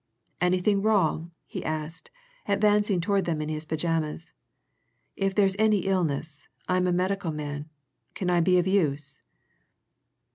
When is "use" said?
8.65-9.21